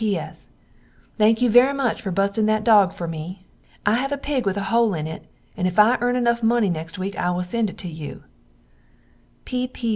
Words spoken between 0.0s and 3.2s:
P.P.S. Thank you very much fer bustin that dog fer